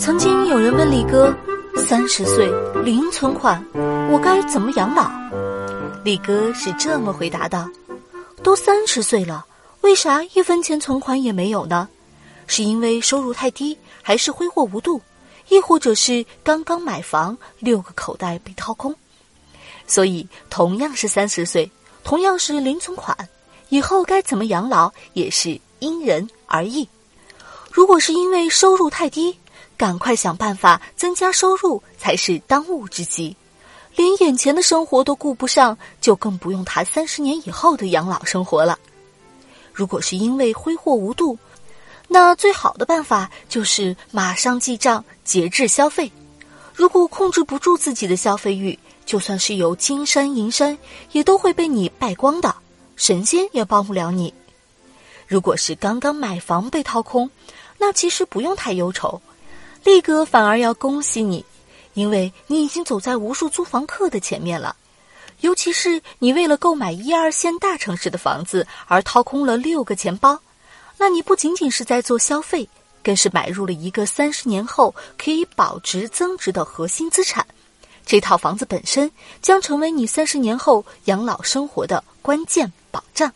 [0.00, 1.30] 曾经有人问李哥，
[1.76, 2.50] 三十岁
[2.82, 3.62] 零存款，
[4.10, 5.10] 我该怎么养老？
[6.02, 7.68] 李哥是这么回答的：
[8.42, 9.44] 都三十岁了，
[9.82, 11.86] 为啥一分钱存款也没有呢？
[12.46, 15.02] 是因为收入太低，还是挥霍无度，
[15.50, 18.96] 亦或者是刚刚买房，六个口袋被掏空？
[19.86, 21.70] 所以，同样是三十岁，
[22.02, 23.14] 同样是零存款，
[23.68, 26.88] 以后该怎么养老也是因人而异。
[27.70, 29.38] 如果是因为收入太低，
[29.80, 33.34] 赶快想办法增加收入才是当务之急。
[33.96, 38.78] 连眼前的生活都顾不上，就更不用谈三十年以后的养老生活了。
[39.72, 41.38] 如果是因为挥霍无度，
[42.08, 46.12] 那最好的办法就是马上记账，节制消费。
[46.74, 50.76] 如果控制不住自己的消费欲，就算是有金山银山，
[51.12, 52.54] 也都会被你败光的，
[52.96, 54.34] 神仙也帮不了你。
[55.26, 57.30] 如果是刚刚买房被掏空，
[57.78, 59.22] 那其实不用太忧愁，
[59.84, 61.44] 力哥反而要恭喜你，
[61.94, 64.76] 因为你已经走在无数租房客的前面了。
[65.40, 70.38] 尤其是你为了购买一二线大城市的房子而掏空了六个钱包，
[70.98, 72.68] 那你不仅仅是在做消费，
[73.02, 77.46] 更是买入了一个三十年后可以保值增值的核心资产。
[78.04, 83.32] 这套房子本身将成为你三十年后养老生活的关键保障。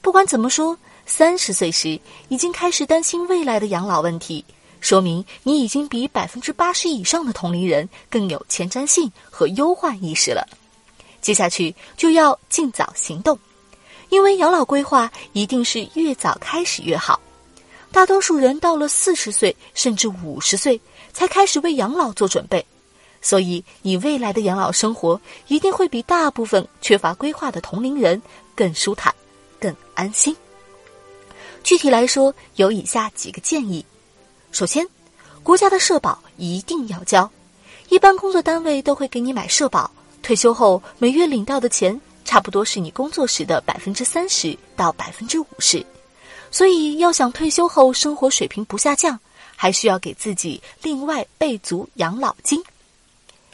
[0.00, 4.42] 不管怎么说，三十岁时已经开始担心未来的养老问题，
[4.84, 10.46] 说明你已经比百分之八十以上的同龄人更有前瞻性和忧患意识了。
[11.22, 13.38] 接下去就要尽早行动，
[14.10, 17.18] 因为养老规划一定是越早开始越好。
[17.90, 20.78] 大多数人到了四十岁甚至五十岁
[21.14, 22.62] 才开始为养老做准备，
[23.22, 25.18] 所以你未来的养老生活
[25.48, 28.20] 一定会比大部分缺乏规划的同龄人
[28.54, 29.14] 更舒坦。
[29.58, 30.36] 更安心。
[31.62, 33.82] 具体来说，有以下几个建议：
[34.54, 34.86] 首先，
[35.42, 37.28] 国家的社保一定要交。
[37.88, 39.90] 一般工作单位都会给你买社保，
[40.22, 45.84] 退休后每月领到的钱，差不多是你工作时的百分之三十到百分之五十。
[46.52, 49.18] 所以，要想退休后生活水平不下降，
[49.56, 52.62] 还需要给自己另外备足养老金。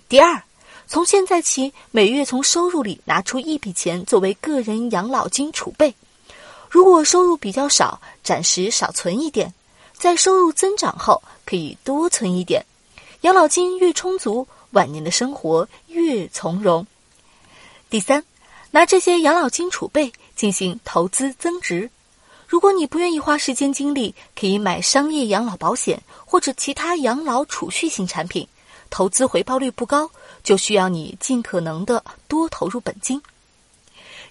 [0.06, 0.42] 第二。
[0.86, 5.94] 从现在起，每月从收入里拿出一笔钱作为个人养老金储备。
[6.68, 9.48] 如果收入比较少，暂时少存一点；
[10.00, 12.64] 在收入增长后，可以多存一点。
[13.20, 16.86] 养老金越充足，晚年的生活越从容。
[17.90, 18.24] 第三，
[18.70, 21.90] 拿这些养老金储备进行投资增值。
[22.48, 28.48] 如果你不愿意花时间精力，可以买商业养老保险或者其他养老储蓄型产品。
[28.88, 30.10] 投资回报率不高，
[30.42, 33.20] 就需要你尽可能的多投入本金。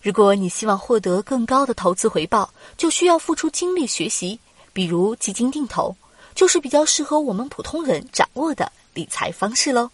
[0.02, 4.40] 如果你希望获得更高的投资回报，就需要付出精力学习，
[4.74, 5.96] 比如基金定投，
[6.36, 9.90] 就是比较适合我们普通人掌握的理财方式喽。